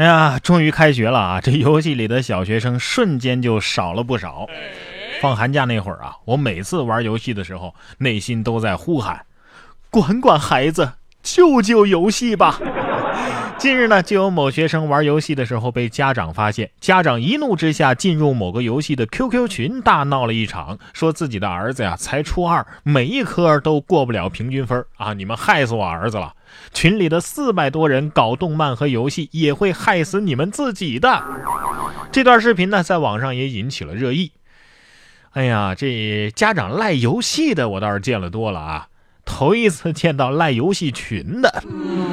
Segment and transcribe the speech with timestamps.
[0.00, 1.40] 哎呀，终于开学了啊！
[1.44, 4.46] 这游戏里的小学生瞬间就少了不少。
[5.20, 9.26] 放寒假那会儿啊，我每次玩游戏的时候，内心都在呼喊
[9.92, 10.92] ：“管管孩子，
[11.22, 12.58] 救救游戏吧！”
[13.60, 25.12] 近日呢，就有某学生玩游戏的时候被家长发现，家长一怒之下进入某个游戏的 QQ 群，大闹了一场，说自己的儿子呀才初二，每一科都过不了平均分啊！
[25.12, 26.32] 你们害死我儿子了！
[26.72, 31.22] 群里的四百多人搞动漫和游戏，也会害死你们自己的。
[32.10, 34.32] 这段视频呢，在网上也引起了热议。
[35.32, 38.88] 哎呀，这家长赖游戏的，我倒是见了多了啊，
[39.26, 41.62] 头一次见到赖游戏群的。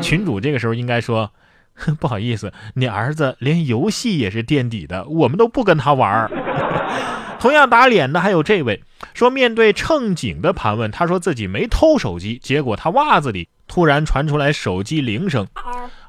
[0.00, 1.30] 群主这个时候应该说
[1.98, 6.30] ：“不好意思，你儿子连游戏也是垫底的，我们都不跟他玩。
[7.40, 8.82] ”同样打脸的还有这位，
[9.14, 13.48] 说面对乘警的盘问，他说自己没偷手机，结果他袜子里。
[13.72, 15.46] 突然传出来手机铃声。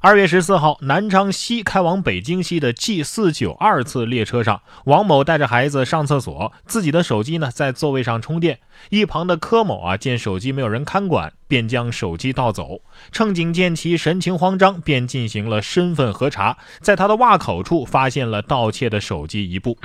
[0.02, 8.60] 二月十四号，南昌西开往北京西的 G 四九二次列车上，王某带着孩子上厕所，自己的手机呢在座位上充电。
[8.90, 12.82] 一旁的柯某啊，见手机没有人看管，便将手机盗走。
[13.14, 19.78] 乘警见其神情慌张，便进行了身份核查，在他的袜口处发现了盗窃的手机一部。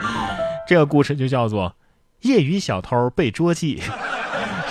[0.66, 1.76] 这个故事就叫做
[2.24, 3.82] “业余小偷被捉记”。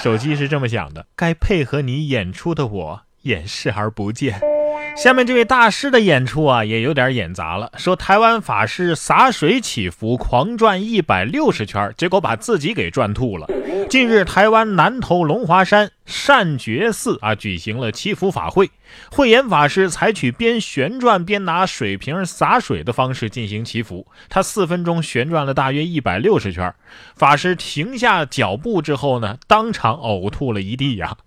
[0.02, 4.51] 手机是这么想的：该配合你演出的我演视而不见。
[4.95, 7.72] 下面这位大师的演出啊，也有点演砸了。
[7.78, 13.47] 说台湾法师洒水祈福，狂转一百六十圈，结果把自己给转吐了。
[13.89, 18.69] 近日，台湾南投龙华山善觉寺啊举行了祈福法会，
[19.12, 24.06] 慧眼法师采取边旋转边拿水瓶洒水的方式进行祈福。
[24.30, 26.72] 他四分钟旋转了大约一百六十圈，
[27.16, 31.17] 法师停下脚步之后呢，当场呕吐了一地呀。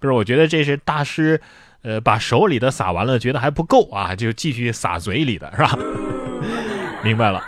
[0.00, 1.40] 不是，我觉得这是大师。
[1.82, 5.78] 呃，把手里的撒完了，觉得还不够啊，就继续撒嘴里的是吧？
[7.02, 7.42] 明白了，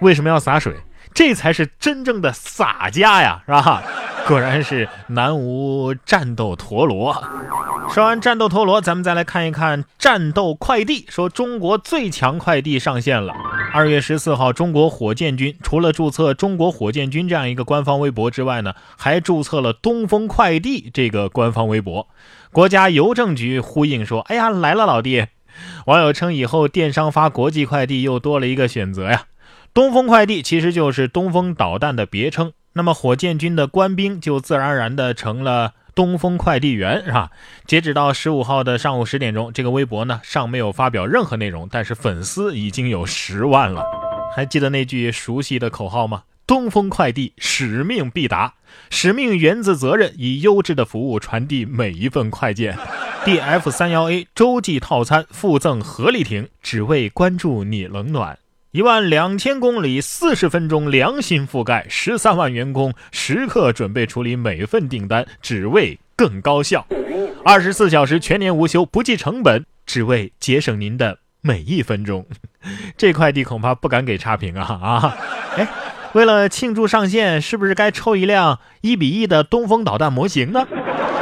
[0.00, 0.76] 为什么要洒水？
[1.14, 3.82] 这才是真正的洒家呀，是吧？
[4.26, 7.22] 果然是南无战斗陀螺。
[7.90, 11.04] 说完战斗陀螺，咱们再来看一看战斗快递。
[11.10, 13.34] 说中国最强快递上线了。
[13.74, 22.06] 二月十四号，中国火箭军除了注册“中国火箭军”这样一个官方微博之外呢，还注册了“东风快递”这个官方微博。
[22.50, 25.24] 国家邮政局呼应说：“哎呀，来了，老弟！”
[25.86, 29.24] 网友称，以后电商发国际快递又多了一个选择呀。
[29.72, 37.30] 东风快递其实就是东风导弹的别称，那么火箭军的官兵就自然而然的成了东风快递员，是吧？
[37.66, 43.84] 截止到十五号的上午十点钟，这个微博呢尚没有发表任何内容，但是粉丝已经有十万了。
[44.34, 46.22] 还记得那句熟悉的口号吗？
[46.46, 48.54] 东风快递使命必达，
[48.90, 52.76] 使命源自责任，以优质的服务传递每一份快件。
[53.24, 58.38] DF 三幺 A 洲际套餐附赠合力艇，只为关注你冷暖。
[58.72, 66.86] 一万两千公里，四十分钟良心覆盖，十三万员工时刻准备处理每份订单，只为更高效。
[67.44, 72.24] 二十四小时全年无休，不计成本，只为节省您的每一分钟。
[72.96, 75.16] 这快递恐怕不敢给差评啊 啊！
[75.58, 75.68] 哎。
[76.14, 80.66] 为了庆祝上线，是不是该抽一辆一比一的东风导弹模型呢？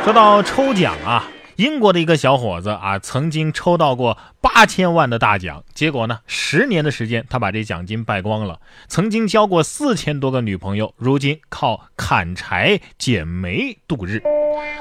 [0.04, 1.28] 说到抽奖啊，
[1.60, 8.60] 英国的一个小伙子啊，曾经抽到过八千万的大奖，结果呢，十年的时间他把这奖金败光了。
[8.88, 14.22] 曾经交过四千多个女朋友，如今靠砍柴捡煤度日。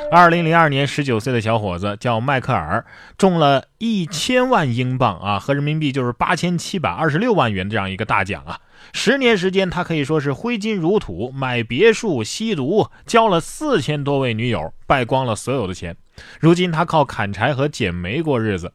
[0.10, 2.86] 二零零二年，十九岁的小伙子叫迈克尔，
[3.18, 8.58] 中了一千万英镑啊，合人民币就是八千七百二十六万元这样一个大奖啊。
[8.94, 15.98] 十年时间，他可以说是挥金如土，买别墅、吸毒，交了四千多位女友，败光了所有的钱。
[16.40, 18.74] 如今他靠砍柴和捡煤过日子，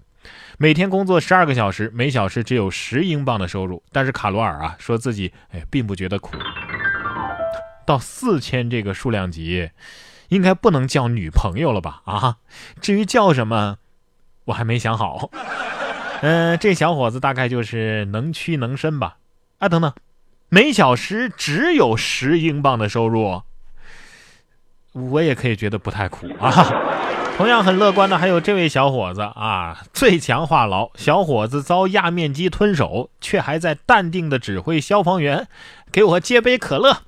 [0.58, 3.82] 每天工作十二个小时，每小时只有十英镑的收入。
[3.92, 6.36] 但是卡罗尔啊，说自己哎，并不觉得苦。
[7.86, 9.70] 到四千这个数量级，
[10.28, 12.00] 应该不能叫女朋友了吧？
[12.06, 12.36] 啊，
[12.80, 13.76] 至于叫什么，
[14.46, 15.30] 我还没想好。
[16.22, 19.18] 嗯，这小伙子大概就是能屈能伸吧。
[19.58, 19.92] 啊，等等，
[20.48, 23.42] 每小时只有十英镑的收入，
[24.92, 26.50] 我也可以觉得不太苦啊。
[27.36, 35.48] 同样很乐观的还有这位小伙子啊，最强话痨，小伙子遭压面机吞手，却还在淡定的指挥消防员
[35.90, 36.98] 给我接杯可乐。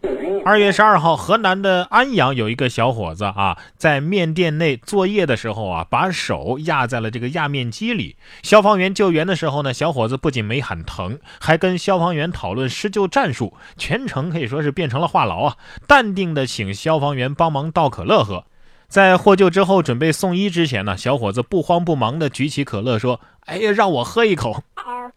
[0.45, 8.17] 二月十二号，河南的安阳有一个小伙子啊，在面店内作业的时候啊，把手压在了这个压面机里。
[8.43, 15.57] 消防员救援的时候呢，小伙子不仅没喊疼，还跟消防员讨论施救战术，全程可以说是变成了话痨啊，
[15.87, 18.45] 淡定的请消防员帮忙倒可乐喝。
[18.89, 24.63] 在获救之后准备送医之前呢，小伙子不慌不忙地举起可乐说：“哎呀，让我喝一口。”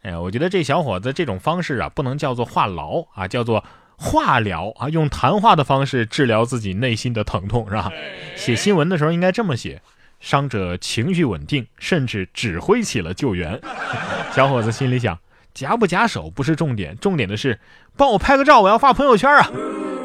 [0.02, 3.64] 哎呀，我觉得这小伙子这种方式啊，不能叫做话痨啊，叫做
[3.96, 7.92] 化疗啊，用谈话的方式治疗自己内心的疼痛，是吧？
[8.36, 9.82] 写新闻的时候应该这么写：
[10.20, 13.62] 伤者情绪稳定，甚至指挥起了救援。
[14.34, 15.20] 小伙子心里想：
[15.54, 17.60] 夹不夹手不是重点，重点的是
[17.96, 19.52] 帮我拍个照，我要发朋友圈啊。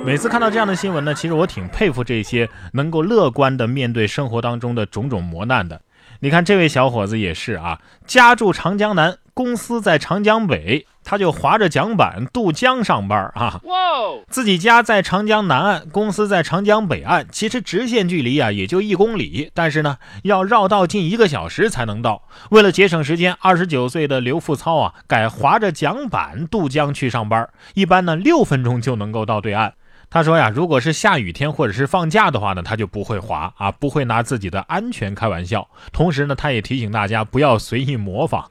[0.05, 5.81] 每次看到这样的新闻呢，其实我挺佩服这些能够乐观的面对生活当中的种种磨难的。
[6.21, 13.59] 你看这位小伙子也是啊，家住长江南，公司在长江北，他就划着桨板渡江上班啊。
[13.65, 13.75] 哇！
[14.29, 22.23] 自己家在长江南岸，公司在长江北岸，其实直线距离啊也就一公里，但是呢要绕道近一个小时才能到。
[22.51, 29.73] 为了节省时间，二十九岁的刘富操啊改划着桨板渡江去上班，一般呢六分钟就能够到对岸。
[30.15, 35.69] 他说呀，如果是下雨天或者是放假的话呢，他就不会滑啊，不会拿自己的安全开玩笑。
[35.93, 38.45] 同时呢，他也提醒大家不要随意模仿，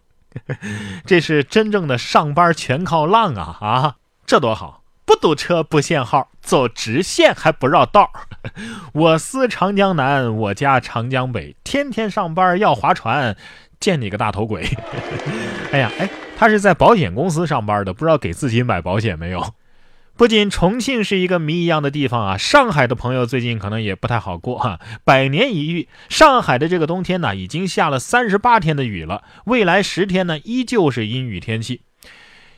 [1.08, 3.96] 这是真正的上班全靠浪啊啊，
[4.26, 8.12] 这多好，不堵车不限号，走直线还不绕道。
[8.92, 13.38] 我司长江南，我家长江北，天天上班要划船，
[13.80, 14.68] 见你个大头鬼！
[15.72, 19.54] 哎呀哎，他是在保险公司上班的，不知道给自己买保险没有。
[20.16, 24.80] 不仅重庆是一个谜一样的地方啊，上海的朋友最近可能也不太好过哈。
[25.04, 31.82] 百年一遇，上海的这个冬天呢，已经下了三十八天的雨了，未来十天呢，依旧是阴雨天气，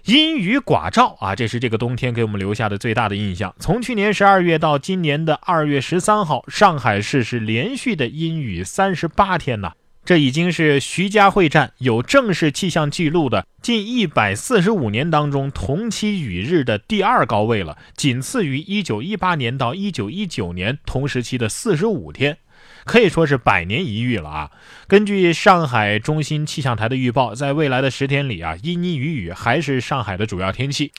[0.03, 3.55] 阴雨寡照啊，这是这个冬天给我们留下的最大的印象。
[3.57, 9.71] 从去年十二月到今年的二月十三号，上海市是连续的阴雨三十八天呐。
[10.05, 22.37] 这已经是徐家汇站有正式气象记录的近一百四十五年当中同期雨日的第二高位了，仅次于一九一八年到一九一九年同时期的四十五天，
[22.83, 24.51] 可以说是百年一遇了啊！
[24.87, 30.91] 根据上海中心气象台的预报，在未来的十天里啊，阴阴雨雨还是上海的主要天气。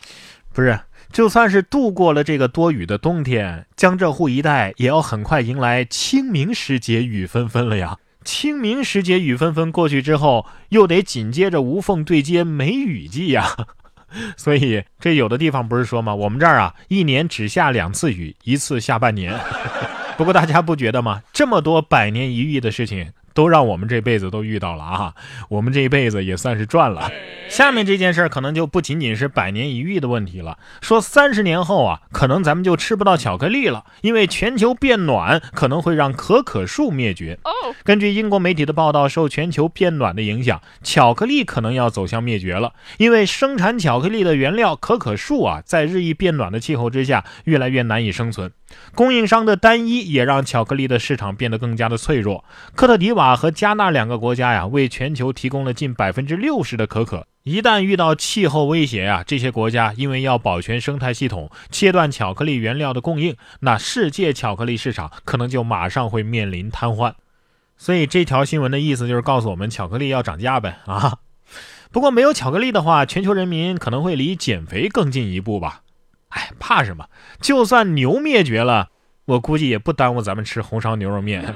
[0.53, 0.81] 不是，
[1.12, 7.99] 就算是度过了这个多雨的冬天，江浙沪一带也要很快迎来清明时节雨纷纷了呀。
[8.26, 13.56] 清明时节雨纷纷过去之后，又得紧接着无缝对接梅雨季呀，
[14.37, 16.12] 所以这有的地方不是说吗？
[16.12, 19.32] 我们这儿啊，一年只下两次雨，一次下半年。
[20.19, 21.23] 不过大家不觉得吗？
[21.32, 23.12] 这么多百年一遇的事情。
[23.37, 25.15] 都让我们这辈子都遇到了啊！
[25.50, 27.12] 我们这一辈子也算是赚了。
[27.50, 30.59] 下面这件事儿可能就不仅仅是百年一遇的问题了。
[30.81, 37.38] 说三十年后啊，可能咱们就吃不到巧克力了，因为全球变暖可能会让可可树灭绝。
[37.85, 42.73] 根据英国媒体的报道，受全球变暖的影响，巧克力可能要走向灭绝了。
[42.97, 48.50] 因为生产巧克力的原料可可树啊，在日益变暖的气候之下，越来越难以生存。
[48.95, 52.45] 供应商的单一也让巧克力的市场变得更加的脆弱。
[52.75, 57.27] 科特迪瓦和加纳两个国家呀，为全球提供了近百分之六十的可可。
[57.45, 67.13] 一旦遇到气候威胁啊，这些国家因为要保全生态系统，切断巧克力原料的供应，那世界巧克力市场可能就马上会面临瘫痪。
[67.77, 71.19] 所以这条新闻的意思就是告诉我们，巧克力要涨价呗啊！
[71.93, 75.83] 不过没有巧克力的话，全球人民可能会离减肥更进一步吧。
[76.59, 77.06] 怕什么？
[77.41, 78.88] 就算牛灭绝了，
[79.25, 81.55] 我估计也不耽误咱们吃红烧牛肉面。